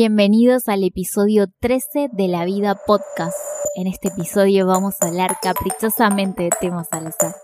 [0.00, 3.36] Bienvenidos al episodio 13 de La Vida Podcast.
[3.74, 7.34] En este episodio vamos a hablar caprichosamente de temas al azar.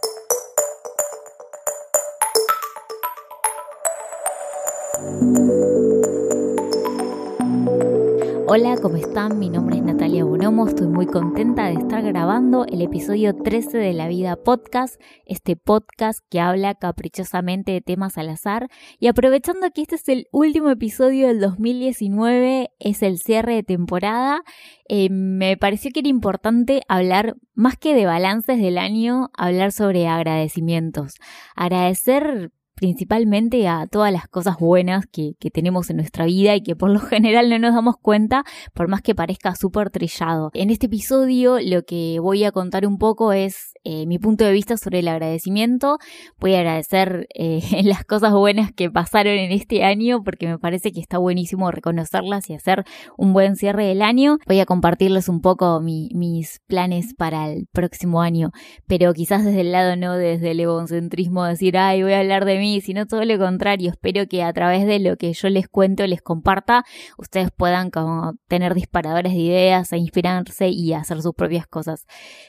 [8.57, 9.41] Hola, ¿cómo están?
[9.41, 13.93] Mi nombre es Natalia Bonomo, estoy muy contenta de estar grabando el episodio 13 de
[13.95, 18.69] La Vida Podcast, este podcast que habla caprichosamente de temas al azar.
[19.01, 24.45] Y aprovechando que este es el último episodio del 2019, es el cierre de temporada,
[24.89, 30.07] eh, me pareció que era importante hablar más que de balances del año, hablar sobre
[30.07, 31.15] agradecimientos.
[31.57, 32.53] Agradecer
[32.85, 37.01] principalmente a todas las cosas buenas que, tenemos en nuestra vida y que por lo
[37.01, 38.45] general no nos damos cuenta,
[38.75, 40.51] por más que parezca súper trillado.
[40.53, 44.53] En este episodio lo que voy a contar un poco es eh, mi punto de
[44.53, 45.97] vista sobre el agradecimiento.
[46.39, 50.93] Voy a agradecer eh, las cosas buenas que pasaron en este año porque me parece
[50.93, 52.85] que está buenísimo reconocerlas y hacer
[53.17, 54.37] un buen cierre del año.
[54.47, 58.51] Voy a compartirles un poco mis planes para el próximo año,
[58.87, 62.59] pero quizás desde el lado no desde el egocentrismo decir, ay, voy a hablar de
[62.59, 63.91] mí, sino todo lo contrario.
[63.91, 66.85] Espero que a través de lo que yo les cuento, les comparta,
[67.19, 72.07] ustedes puedan como tener disparadores de ideas e inspirarse y hacer sus propias cosas.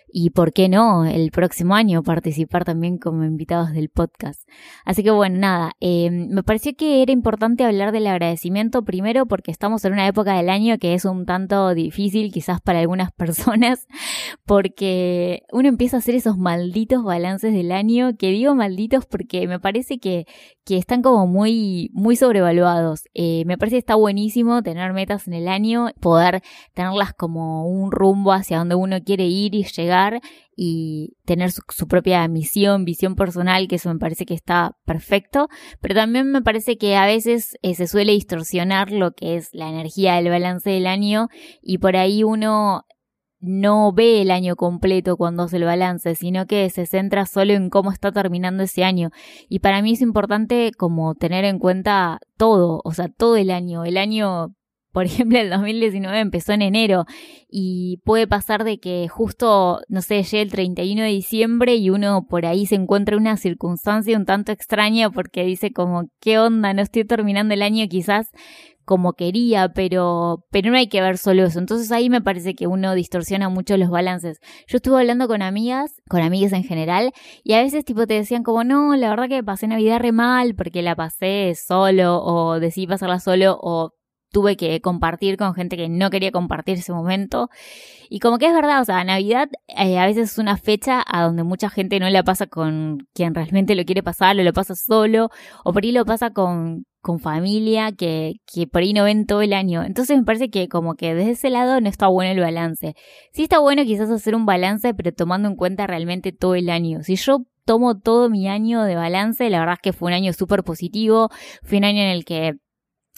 [0.07, 4.47] Y por qué no, el próximo año participar también como invitados del podcast.
[4.85, 9.51] Así que bueno, nada, eh, me pareció que era importante hablar del agradecimiento primero porque
[9.51, 13.87] estamos en una época del año que es un tanto difícil quizás para algunas personas
[14.45, 19.59] porque uno empieza a hacer esos malditos balances del año, que digo malditos porque me
[19.59, 23.03] parece que, que están como muy, muy sobrevaluados.
[23.13, 26.41] Eh, me parece que está buenísimo tener metas en el año, poder
[26.73, 30.21] tenerlas como un rumbo hacia donde uno quiere ir y llegar
[30.55, 35.49] y tener su, propia misión, visión personal, que eso me parece que está perfecto,
[35.81, 39.69] pero también me parece que a veces eh, se suele distorsionar lo que es la
[39.69, 41.27] energía del balance del año
[41.61, 42.84] y por ahí uno
[43.45, 47.69] no ve el año completo cuando hace el balance, sino que se centra solo en
[47.69, 49.11] cómo está terminando ese año.
[49.50, 53.85] Y para mí es importante como tener en cuenta todo, o sea, todo el año.
[53.85, 54.56] El año
[54.95, 57.03] por ejemplo, el 2019 empezó en enero
[57.50, 62.25] y puede pasar de que justo, no sé, llegue el 31 de diciembre y uno
[62.29, 66.73] por ahí se encuentra una circunstancia un tanto extraña porque dice como, ¿qué onda?
[66.73, 68.29] No estoy terminando el año quizás
[68.85, 71.59] como quería, pero, pero no hay que ver solo eso.
[71.59, 74.40] Entonces ahí me parece que uno distorsiona mucho los balances.
[74.68, 77.12] Yo estuve hablando con amigas, con amigas en general,
[77.44, 80.56] y a veces tipo te decían como, no, la verdad que pasé Navidad re mal
[80.56, 83.91] porque la pasé solo, o decidí pasarla solo, o
[84.35, 87.50] tuve que compartir con gente que no quería compartir ese momento.
[88.09, 91.23] Y como que es verdad, o sea, Navidad eh, a veces es una fecha a
[91.23, 94.75] donde mucha gente no la pasa con quien realmente lo quiere pasar, o lo pasa
[94.75, 95.29] solo,
[95.63, 99.41] o por ahí lo pasa con, con familia que, que por ahí no ven todo
[99.41, 99.84] el año.
[99.85, 102.94] Entonces me parece que como que desde ese lado no está bueno el balance.
[103.31, 107.03] Sí está bueno quizás hacer un balance, pero tomando en cuenta realmente todo el año.
[107.03, 110.34] Si yo tomo todo mi año de balance, la verdad es que fue un año
[110.34, 111.29] súper positivo,
[111.63, 112.56] fue un año en el que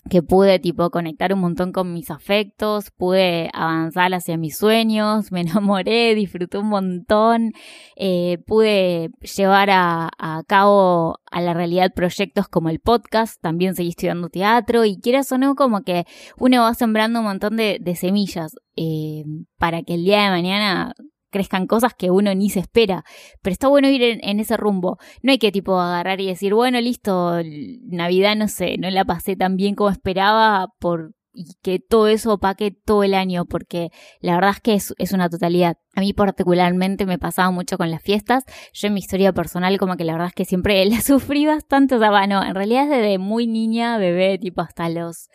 [0.09, 5.41] que pude tipo conectar un montón con mis afectos, pude avanzar hacia mis sueños, me
[5.41, 7.53] enamoré, disfruté un montón,
[7.95, 13.89] eh, pude llevar a, a, cabo a la realidad proyectos como el podcast, también seguí
[13.89, 16.05] estudiando teatro y quieras o no como que
[16.37, 19.23] uno va sembrando un montón de, de semillas eh,
[19.57, 20.93] para que el día de mañana
[21.29, 23.03] crezcan cosas que uno ni se espera.
[23.41, 24.97] Pero está bueno ir en, ese rumbo.
[25.21, 27.39] No hay que tipo agarrar y decir, bueno, listo,
[27.83, 32.33] Navidad no sé, no la pasé tan bien como esperaba por y que todo eso
[32.33, 35.77] opaque todo el año, porque la verdad es que es, una totalidad.
[35.95, 38.43] A mí particularmente me pasaba mucho con las fiestas.
[38.73, 41.93] Yo en mi historia personal como que la verdad es que siempre la sufrí bastante.
[41.93, 45.29] O sea, bueno, en realidad desde muy niña, bebé, tipo hasta los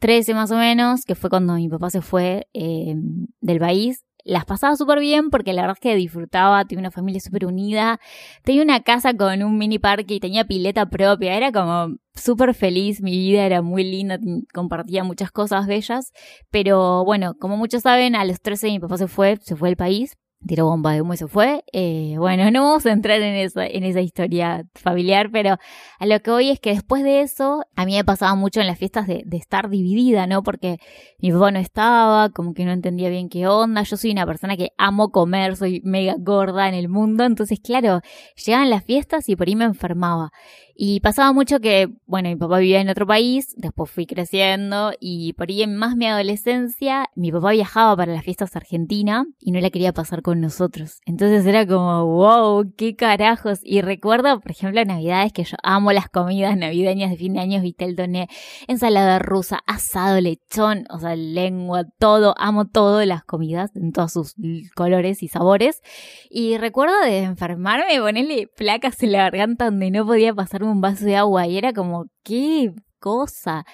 [0.00, 2.94] 13 más o menos, que fue cuando mi papá se fue eh,
[3.40, 7.20] del país las pasaba súper bien porque la verdad es que disfrutaba, tenía una familia
[7.20, 7.98] súper unida,
[8.44, 13.00] tenía una casa con un mini parque y tenía pileta propia, era como súper feliz,
[13.00, 14.18] mi vida era muy linda,
[14.52, 16.12] compartía muchas cosas bellas,
[16.50, 19.76] pero bueno, como muchos saben, a los 13 mi papá se fue, se fue del
[19.76, 21.64] país, tiró bomba de humo y se fue.
[21.72, 25.56] Eh, bueno, no vamos a entrar en esa, en esa historia familiar, pero
[25.98, 28.66] a lo que voy es que después de eso, a mí me pasaba mucho en
[28.66, 30.42] las fiestas de, de, estar dividida, ¿no?
[30.42, 30.78] Porque
[31.18, 33.82] mi papá no estaba, como que no entendía bien qué onda.
[33.82, 38.00] Yo soy una persona que amo comer, soy mega gorda en el mundo, entonces, claro,
[38.44, 40.30] llegaban las fiestas y por ahí me enfermaba.
[40.80, 45.32] Y pasaba mucho que, bueno, mi papá vivía en otro país, después fui creciendo y
[45.32, 49.58] por ahí en más mi adolescencia, mi papá viajaba para las fiestas argentinas y no
[49.58, 51.00] la quería pasar con nosotros.
[51.04, 53.58] Entonces era como, wow, qué carajos.
[53.64, 57.60] Y recuerdo, por ejemplo, Navidades que yo amo las comidas navideñas de fin de año,
[57.60, 58.28] vitel toné,
[58.68, 64.36] ensalada rusa, asado, lechón, o sea, lengua, todo, amo todo las comidas en todos sus
[64.76, 65.82] colores y sabores.
[66.30, 71.04] Y recuerdo de enfermarme, ponerle placas en la garganta donde no podía pasar un vaso
[71.04, 73.64] de agua y era como, qué cosa.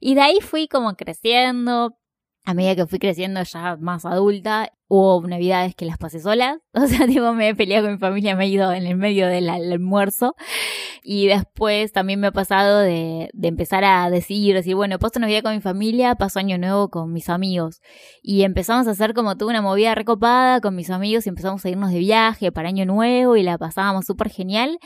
[0.00, 1.96] Y de ahí fui como creciendo,
[2.44, 6.60] a medida que fui creciendo ya más adulta, hubo navidades que las pasé sola.
[6.74, 9.26] O sea, tipo, me he peleado con mi familia, me he ido en el medio
[9.26, 10.34] del almuerzo.
[11.02, 15.54] Y después también me ha pasado de, empezar a decir, decir, bueno, paso Navidad con
[15.54, 17.80] mi familia, paso Año Nuevo con mis amigos.
[18.22, 21.68] Y empezamos a hacer como tuve una movida recopada con mis amigos y empezamos a
[21.70, 24.78] irnos de viaje para Año Nuevo y la pasábamos súper genial.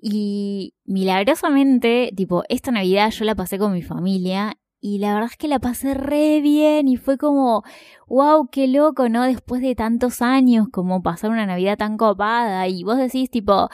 [0.00, 5.36] Y milagrosamente, tipo, esta Navidad yo la pasé con mi familia y la verdad es
[5.36, 7.64] que la pasé re bien y fue como,
[8.08, 9.24] wow, qué loco, ¿no?
[9.24, 13.68] Después de tantos años, como pasar una Navidad tan copada y vos decís tipo,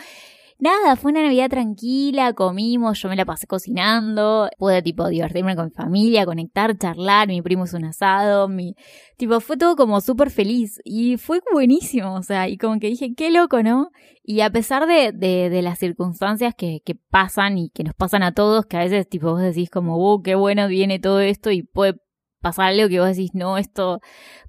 [0.59, 5.67] nada, fue una Navidad tranquila, comimos, yo me la pasé cocinando, pude tipo divertirme con
[5.67, 8.75] mi familia, conectar, charlar, mi primo hizo un asado, mi
[9.17, 13.15] tipo fue todo como súper feliz y fue buenísimo, o sea, y como que dije,
[13.15, 13.91] qué loco, ¿no?
[14.23, 18.23] Y a pesar de, de, de las circunstancias que, que pasan y que nos pasan
[18.23, 21.51] a todos, que a veces tipo vos decís como, wow, qué bueno viene todo esto
[21.51, 21.97] y puede
[22.47, 24.01] pasar algo que vos decís, no, esto,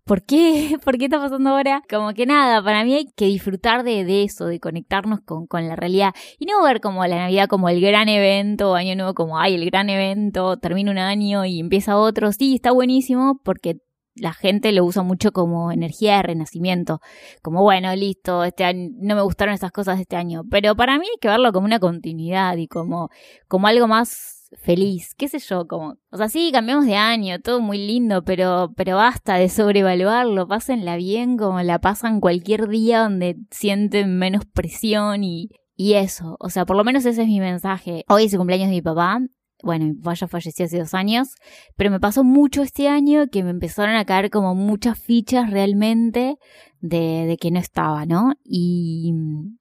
[0.06, 0.78] ¿por qué?
[0.84, 1.82] ¿Por qué está pasando ahora?
[1.90, 5.76] Como que nada, para mí hay que disfrutar de, eso, de conectarnos con, con, la
[5.76, 9.56] realidad y no ver como la Navidad como el gran evento, año nuevo como, ay,
[9.56, 12.32] el gran evento, termina un año y empieza otro.
[12.32, 13.78] Sí, está buenísimo porque
[14.16, 17.00] la gente lo usa mucho como energía de renacimiento,
[17.42, 21.06] como bueno, listo, este año no me gustaron esas cosas este año, pero para mí
[21.06, 23.10] hay que verlo como una continuidad y como
[23.48, 27.60] como algo más feliz, qué sé yo, como, o sea, sí, cambiamos de año, todo
[27.60, 33.38] muy lindo, pero, pero basta de sobrevaluarlo, pásenla bien como la pasan cualquier día donde
[33.52, 38.04] sienten menos presión y, y eso, o sea, por lo menos ese es mi mensaje.
[38.08, 39.20] Hoy es el cumpleaños de mi papá,
[39.64, 41.30] bueno, mi papá ya falleció hace dos años,
[41.76, 46.38] pero me pasó mucho este año que me empezaron a caer como muchas fichas realmente
[46.80, 48.34] de, de que no estaba, ¿no?
[48.44, 49.14] Y,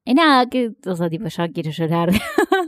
[0.05, 2.11] y nada, que, o sea, tipo, ya quiero llorar.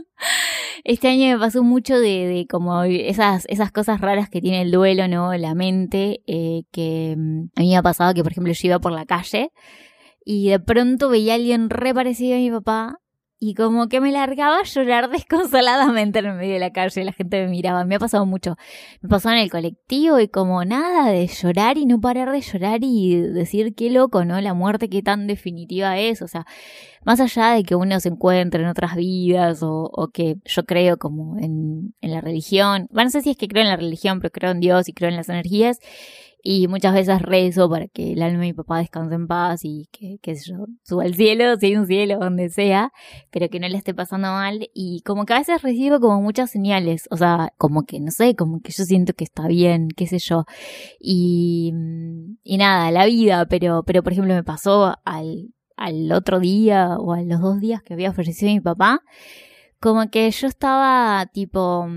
[0.89, 4.71] Este año me pasó mucho de, de, como esas, esas cosas raras que tiene el
[4.71, 5.31] duelo, ¿no?
[5.37, 8.79] La mente, eh, que mm, a mí me ha pasado que, por ejemplo, yo iba
[8.79, 9.51] por la calle
[10.25, 12.97] y de pronto veía a alguien re parecido a mi papá
[13.39, 17.13] y como que me largaba a llorar desconsoladamente en el medio de la calle, la
[17.13, 18.55] gente me miraba, me ha pasado mucho,
[19.01, 22.79] me pasó en el colectivo y como nada de llorar y no parar de llorar
[22.81, 24.39] y decir qué loco, ¿no?
[24.41, 26.45] La muerte qué tan definitiva es, o sea,
[27.05, 30.97] más allá de que uno se encuentre en otras vidas o, o que yo creo
[30.97, 34.19] como en, en la religión, bueno, no sé si es que creo en la religión,
[34.19, 35.79] pero creo en Dios y creo en las energías,
[36.41, 39.87] y muchas veces rezo para que el alma de mi papá descanse en paz y
[39.91, 42.91] que, que yo, suba al cielo, si hay un cielo, donde sea,
[43.29, 44.69] pero que no le esté pasando mal.
[44.73, 48.35] Y como que a veces recibo como muchas señales, o sea, como que, no sé,
[48.35, 50.45] como que yo siento que está bien, qué sé yo.
[50.99, 51.73] Y,
[52.43, 57.13] y nada, la vida, pero, pero por ejemplo me pasó al, al otro día o
[57.13, 59.01] a los dos días que había fallecido mi papá,
[59.81, 61.87] como que yo estaba tipo,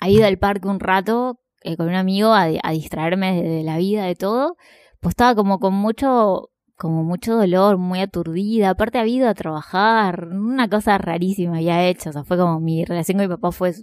[0.00, 4.04] ha ido al parque un rato eh, con un amigo a, distraerme de, la vida,
[4.06, 4.56] de todo,
[5.00, 8.70] pues estaba como con mucho, como mucho dolor, muy aturdida.
[8.70, 12.10] Aparte había ido a trabajar, una cosa rarísima ya hecha.
[12.10, 13.74] O sea, fue como mi relación con mi papá fue,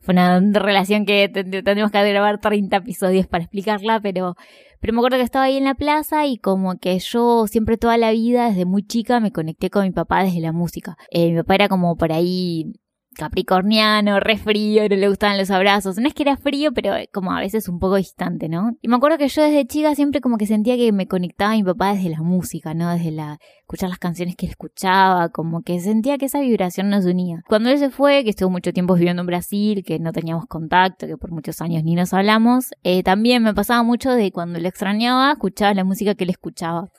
[0.00, 4.34] fue una relación que tendríamos que grabar 30 episodios para explicarla, pero,
[4.80, 7.96] pero me acuerdo que estaba ahí en la plaza y como que yo siempre toda
[7.96, 10.96] la vida, desde muy chica, me conecté con mi papá desde la música.
[11.10, 12.72] Eh, mi papá era como por ahí
[13.14, 15.96] capricorniano, re frío, no le gustaban los abrazos.
[15.98, 18.76] No es que era frío, pero como a veces un poco distante, ¿no?
[18.82, 21.56] Y me acuerdo que yo desde chica siempre como que sentía que me conectaba a
[21.56, 22.92] mi papá desde la música, ¿no?
[22.92, 27.42] Desde la escuchar las canciones que escuchaba, como que sentía que esa vibración nos unía.
[27.48, 31.06] Cuando él se fue, que estuvo mucho tiempo viviendo en Brasil, que no teníamos contacto,
[31.06, 34.68] que por muchos años ni nos hablamos, eh, también me pasaba mucho de cuando le
[34.68, 36.90] extrañaba, escuchaba la música que él escuchaba.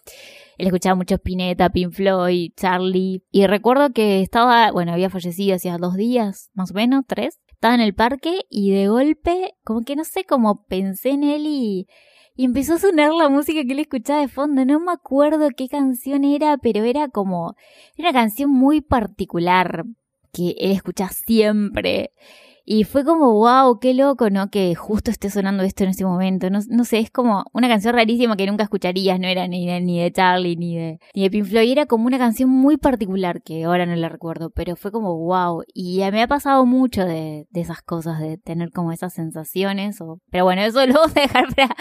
[0.58, 3.24] Él escuchaba mucho Spinetta, Pink Floyd, Charlie.
[3.32, 7.40] Y recuerdo que estaba, bueno, había fallecido hacía dos días, más o menos, tres.
[7.48, 11.46] Estaba en el parque y de golpe, como que no sé, como pensé en él
[11.46, 11.88] y,
[12.36, 14.66] y empezó a sonar la música que él escuchaba de fondo.
[14.66, 17.56] No me acuerdo qué canción era, pero era como,
[17.98, 19.86] era una canción muy particular
[20.34, 22.12] que él escucha siempre.
[22.68, 24.50] Y fue como, wow, qué loco, ¿no?
[24.50, 26.50] Que justo esté sonando esto en este momento.
[26.50, 29.82] No, no sé, es como una canción rarísima que nunca escucharías, no era ni de,
[29.82, 33.44] ni de Charlie, ni de, ni de Pink Floyd, era como una canción muy particular
[33.44, 35.64] que ahora no la recuerdo, pero fue como, wow.
[35.76, 40.02] Y me ha pasado mucho de, de esas cosas, de tener como esas sensaciones.
[40.02, 40.20] O...
[40.32, 41.76] Pero bueno, eso lo vamos a dejar para,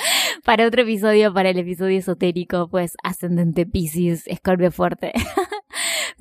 [0.45, 5.12] para otro episodio, para el episodio esotérico, pues ascendente Pisces, Escorpio fuerte.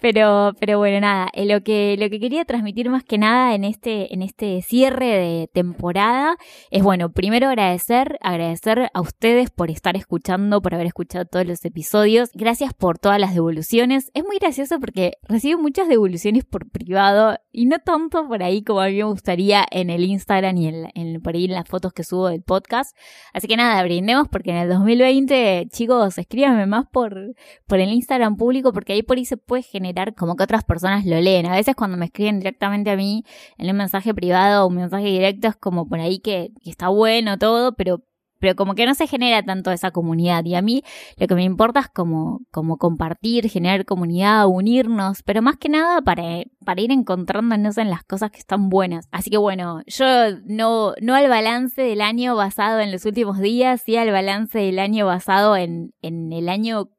[0.03, 3.63] Pero, pero bueno, nada, eh, lo que, lo que quería transmitir más que nada en
[3.63, 6.36] este, en este cierre de temporada
[6.72, 11.63] es, bueno, primero agradecer, agradecer a ustedes por estar escuchando, por haber escuchado todos los
[11.63, 12.31] episodios.
[12.33, 14.12] Gracias por todas las devoluciones.
[14.13, 18.81] Es muy gracioso porque recibo muchas devoluciones por privado y no tanto por ahí como
[18.81, 22.03] a mí me gustaría en el Instagram y en, por ahí en las fotos que
[22.03, 22.98] subo del podcast.
[23.31, 27.36] Así que nada, brindemos porque en el 2020, chicos, escríbanme más por,
[27.67, 31.05] por el Instagram público porque ahí por ahí se puede generar como que otras personas
[31.05, 31.45] lo leen.
[31.45, 33.24] A veces cuando me escriben directamente a mí
[33.60, 37.38] en un mensaje privado o un mensaje directo es como por ahí que, está bueno
[37.38, 38.03] todo, pero
[38.43, 40.43] pero como que no se genera tanto esa comunidad.
[40.43, 40.83] Y a mí
[41.15, 46.01] lo que me importa es como, como compartir, generar comunidad, unirnos, pero más que nada
[46.01, 49.07] para, para ir encontrándonos en las cosas que están buenas.
[49.12, 50.05] Así que bueno, yo
[50.43, 54.79] no, no al balance del año basado en los últimos días, sí al balance del
[54.79, 56.89] año basado en, en el año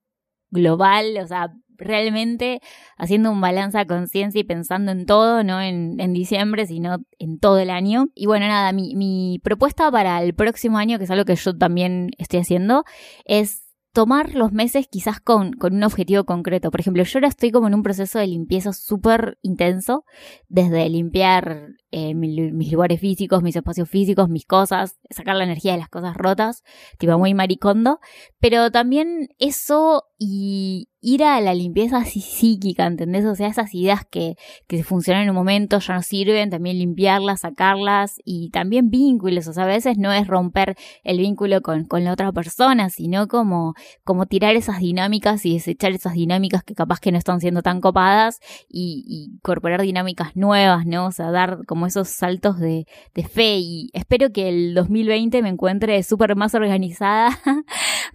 [0.50, 2.60] global, o sea, realmente
[2.96, 7.38] haciendo un balance a conciencia y pensando en todo, no en, en, diciembre, sino en
[7.38, 8.06] todo el año.
[8.14, 11.56] Y bueno, nada, mi, mi propuesta para el próximo año, que es algo que yo
[11.56, 12.84] también estoy haciendo,
[13.24, 13.64] es
[13.94, 16.72] tomar los meses quizás con, con, un objetivo concreto.
[16.72, 20.04] Por ejemplo, yo ahora estoy como en un proceso de limpieza súper intenso,
[20.48, 25.78] desde limpiar eh, mis lugares físicos, mis espacios físicos, mis cosas, sacar la energía de
[25.78, 26.64] las cosas rotas,
[26.98, 28.00] tipo muy maricondo,
[28.40, 33.26] pero también eso y ir a la limpieza psíquica, ¿entendés?
[33.26, 37.40] O sea, esas ideas que, que funcionan en un momento ya no sirven, también limpiarlas,
[37.40, 42.04] sacarlas y también vínculos, o sea, a veces no es romper el vínculo con, con
[42.04, 47.00] la otra persona, sino como, como tirar esas dinámicas y desechar esas dinámicas que capaz
[47.00, 51.06] que no están siendo tan copadas y, y incorporar dinámicas nuevas, ¿no?
[51.06, 52.86] O sea, dar como esos saltos de,
[53.30, 57.30] fe y espero que el 2020 me encuentre súper más organizada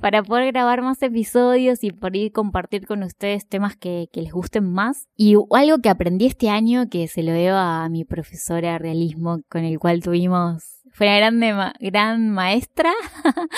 [0.02, 4.72] para poder grabar más episodios y poder compartir con ustedes temas que, que, les gusten
[4.72, 5.08] más.
[5.16, 9.42] Y algo que aprendí este año que se lo debo a mi profesora de realismo
[9.50, 12.92] con el cual tuvimos fue una gran maestra.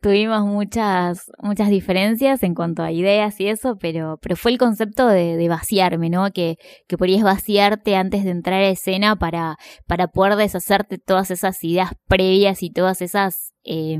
[0.00, 5.08] Tuvimos muchas, muchas diferencias en cuanto a ideas y eso, pero, pero fue el concepto
[5.08, 6.30] de, de vaciarme, ¿no?
[6.30, 11.62] Que, que podías vaciarte antes de entrar a escena para, para poder deshacerte todas esas
[11.64, 13.98] ideas previas y todas esas, eh,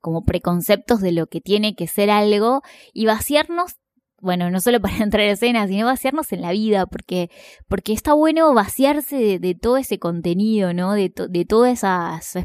[0.00, 3.76] como preconceptos de lo que tiene que ser algo y vaciarnos
[4.20, 7.30] bueno, no solo para entrar a escena, sino vaciarnos en la vida, porque,
[7.68, 10.94] porque está bueno vaciarse de, todo ese contenido, ¿no?
[10.94, 12.38] De, de todas esas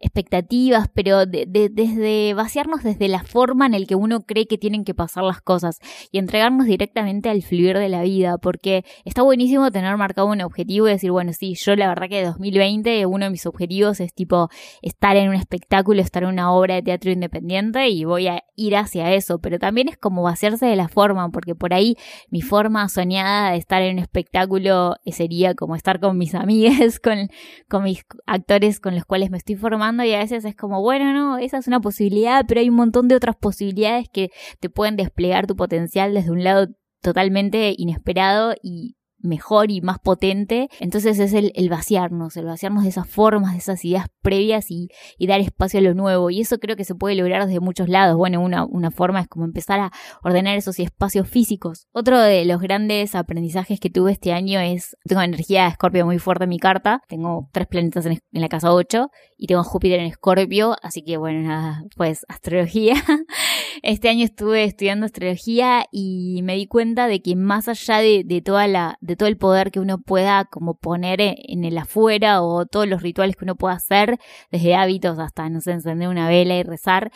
[0.00, 4.84] expectativas, pero de, desde vaciarnos desde la forma en el que uno cree que tienen
[4.84, 5.78] que pasar las cosas
[6.10, 10.88] y entregarnos directamente al fluir de la vida, porque está buenísimo tener marcado un objetivo
[10.88, 14.14] y decir, bueno, sí, yo la verdad que de 2020 uno de mis objetivos es
[14.14, 14.48] tipo
[14.80, 18.76] estar en un espectáculo, estar en una obra de teatro independiente y voy a ir
[18.76, 21.96] hacia eso, pero también es como vaciarse de la forma, porque por ahí
[22.30, 27.28] mi forma soñada de estar en un espectáculo sería como estar con mis amigas, con,
[27.68, 31.12] con mis actores con los cuales me estoy formando, y a veces es como, bueno,
[31.12, 34.30] no, esa es una posibilidad, pero hay un montón de otras posibilidades que
[34.60, 36.68] te pueden desplegar tu potencial desde un lado
[37.02, 40.68] totalmente inesperado y mejor y más potente.
[40.80, 44.88] Entonces es el, vaciarnos, el vaciarnos de esas formas, de esas ideas previas y,
[45.26, 46.30] dar espacio a lo nuevo.
[46.30, 48.16] Y eso creo que se puede lograr desde muchos lados.
[48.16, 51.86] Bueno, una, una forma es como empezar a ordenar esos espacios físicos.
[51.92, 56.18] Otro de los grandes aprendizajes que tuve este año es, tengo energía de Escorpio muy
[56.18, 60.00] fuerte en mi carta, tengo tres planetas en, en la casa 8 y tengo Júpiter
[60.00, 62.94] en Escorpio, así que bueno, pues astrología.
[63.82, 68.42] Este año estuve estudiando astrología y me di cuenta de que más allá de, de
[68.42, 72.66] toda la, de todo el poder que uno pueda como poner en el afuera o
[72.66, 74.18] todos los rituales que uno pueda hacer,
[74.50, 77.10] desde hábitos hasta, no sé, encender una vela y rezar,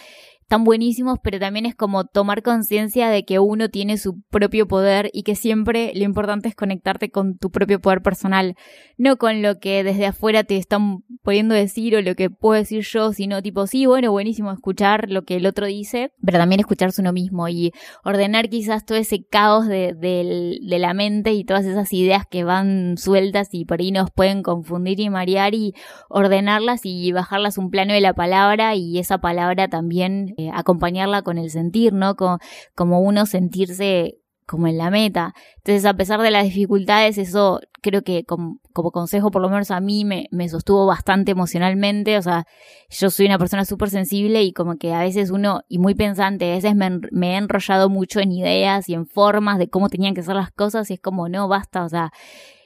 [0.44, 5.10] están buenísimos, pero también es como tomar conciencia de que uno tiene su propio poder
[5.14, 8.54] y que siempre lo importante es conectarte con tu propio poder personal,
[8.96, 12.82] no con lo que desde afuera te están pudiendo decir o lo que puedo decir
[12.82, 17.00] yo, sino tipo, sí, bueno, buenísimo escuchar lo que el otro dice, pero también escucharse
[17.00, 17.72] uno mismo y
[18.04, 22.96] ordenar quizás todo ese caos de, de la mente y todas esas ideas que van
[22.98, 25.74] sueltas y por ahí nos pueden confundir y marear y
[26.08, 31.38] ordenarlas y bajarlas un plano de la palabra y esa palabra también eh, acompañarla con
[31.38, 32.16] el sentir, ¿no?
[32.16, 32.38] Como,
[32.74, 35.34] como uno sentirse como en la meta.
[35.56, 39.80] Entonces, a pesar de las dificultades, eso creo que como, consejo, por lo menos a
[39.80, 42.18] mí, me, me, sostuvo bastante emocionalmente.
[42.18, 42.46] O sea,
[42.90, 46.50] yo soy una persona súper sensible y como que a veces uno, y muy pensante,
[46.52, 50.14] a veces me, me he enrollado mucho en ideas y en formas de cómo tenían
[50.14, 52.12] que ser las cosas y es como, no, basta, o sea,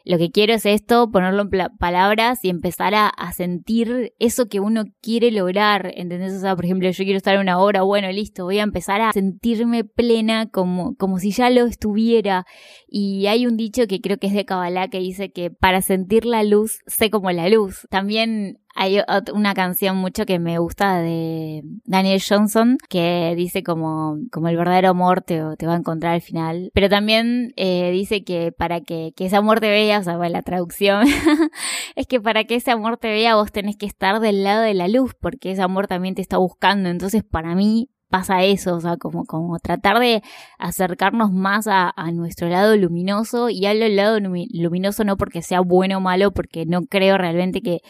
[0.08, 4.84] lo que quiero es esto, ponerlo en palabras y empezar a, sentir eso que uno
[5.02, 6.32] quiere lograr, ¿entendés?
[6.32, 9.02] O sea, por ejemplo, yo quiero estar en una obra, bueno, listo, voy a empezar
[9.02, 12.46] a sentirme plena como, como si ya lo estuviera.
[12.88, 16.24] Y hay un dicho que creo que es de Kabbalah que dice que para sentir
[16.24, 17.86] la luz, sé como la luz.
[17.90, 19.00] También hay
[19.34, 24.90] una canción mucho que me gusta de Daniel Johnson que dice como, como el verdadero
[24.90, 26.70] amor te, va a encontrar al final.
[26.74, 30.32] Pero también eh, dice que para que, que ese amor te vea, o sea, bueno,
[30.32, 31.08] la traducción
[31.96, 34.74] es que para que ese amor te vea vos tenés que estar del lado de
[34.74, 36.88] la luz porque ese amor también te está buscando.
[36.88, 40.22] Entonces para mí pasa eso, o sea, como, como tratar de
[40.56, 45.96] acercarnos más a, a nuestro lado luminoso y al lado luminoso no porque sea bueno
[45.98, 47.80] o malo, porque no creo realmente que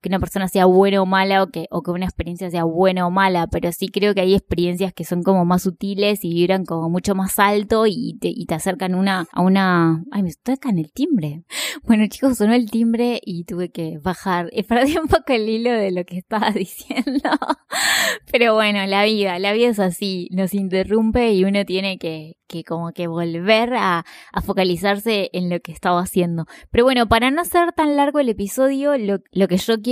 [0.00, 3.06] que una persona sea buena o mala o que, o que una experiencia sea buena
[3.06, 6.64] o mala, pero sí creo que hay experiencias que son como más sutiles y vibran
[6.64, 10.04] como mucho más alto y te, y te acercan una, a una...
[10.10, 11.44] Ay, me tocan el timbre.
[11.82, 14.48] Bueno chicos, sonó el timbre y tuve que bajar.
[14.52, 17.30] Y perdí un poco el hilo de lo que estaba diciendo.
[18.30, 22.64] Pero bueno, la vida, la vida es así, nos interrumpe y uno tiene que, que
[22.64, 26.46] como que volver a, a, focalizarse en lo que estaba haciendo.
[26.70, 29.89] Pero bueno, para no ser tan largo el episodio, lo, lo, que yo quiero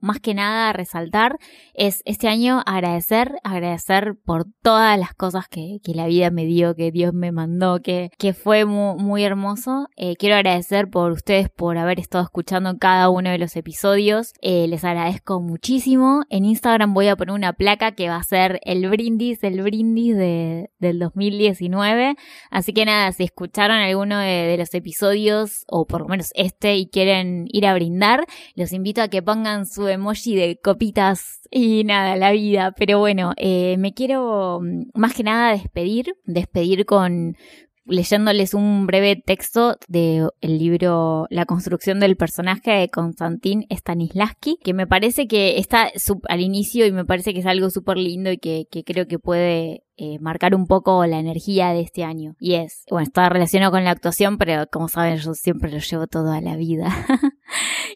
[0.00, 1.38] más que nada resaltar
[1.74, 6.74] es este año agradecer, agradecer por todas las cosas que, que la vida me dio,
[6.74, 9.88] que Dios me mandó, que, que fue muy, muy hermoso.
[9.96, 14.32] Eh, quiero agradecer por ustedes por haber estado escuchando cada uno de los episodios.
[14.42, 16.22] Eh, les agradezco muchísimo.
[16.30, 20.16] En Instagram voy a poner una placa que va a ser el brindis, el brindis
[20.16, 22.16] de, del 2019
[22.50, 26.88] Así que nada, si escucharon alguno de, los episodios, o por lo menos este, y
[26.88, 32.16] quieren ir a brindar, los invito a que pongan su emoji de copitas y nada,
[32.16, 32.74] la vida.
[32.76, 37.36] Pero bueno, eh, me quiero mm, más que nada despedir, despedir con,
[37.84, 44.88] leyéndoles un breve texto del libro La construcción del personaje de Konstantin Stanislavski, que me
[44.88, 45.92] parece que está
[46.28, 49.84] al inicio y me parece que es algo súper lindo y que, creo que puede
[49.96, 52.34] eh, marcar un poco la energía de este año.
[52.40, 56.08] Y es, bueno, está relacionado con la actuación, pero como saben, yo siempre lo llevo
[56.08, 56.90] todo a la vida.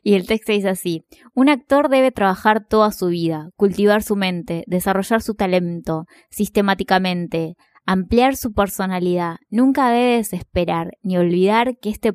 [0.04, 4.62] y el texto dice así, un actor debe trabajar toda su vida, cultivar su mente,
[4.66, 7.56] desarrollar su talento sistemáticamente,
[7.86, 9.38] ampliar su personalidad.
[9.48, 12.12] Nunca debe desesperar ni olvidar que este,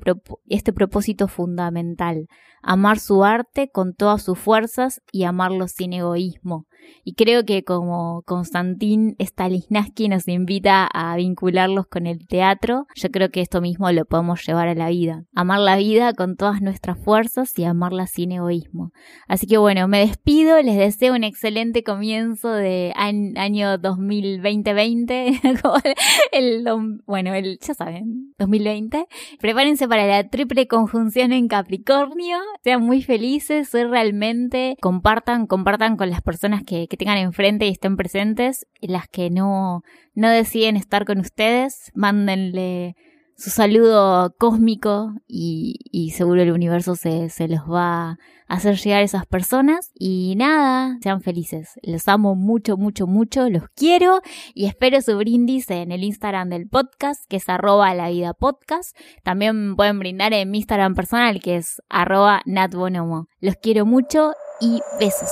[0.47, 2.27] este propósito fundamental,
[2.61, 6.67] amar su arte con todas sus fuerzas y amarlo sin egoísmo.
[7.03, 13.29] Y creo que como Konstantin Stanislavski nos invita a vincularlos con el teatro, yo creo
[13.29, 15.25] que esto mismo lo podemos llevar a la vida.
[15.33, 18.91] Amar la vida con todas nuestras fuerzas y amarla sin egoísmo.
[19.27, 25.41] Así que bueno, me despido, les deseo un excelente comienzo de año 2020,
[26.31, 26.65] el,
[27.05, 29.07] bueno, el, ya saben, 2020.
[29.39, 36.09] Prepárense para la triple conjunción en Capricornio sean muy felices, soy realmente, compartan, compartan con
[36.09, 39.81] las personas que, que tengan enfrente y estén presentes, las que no,
[40.13, 42.95] no deciden estar con ustedes, mándenle
[43.39, 49.05] su saludo cósmico y, seguro el universo se, se, los va a hacer llegar a
[49.05, 49.91] esas personas.
[49.93, 51.79] Y nada, sean felices.
[51.81, 53.49] Los amo mucho, mucho, mucho.
[53.49, 54.19] Los quiero
[54.53, 58.93] y espero su brindis en el Instagram del podcast, que es arroba la vida podcast.
[59.23, 63.27] También pueden brindar en mi Instagram personal, que es arroba natbonomo.
[63.39, 65.29] Los quiero mucho y besos.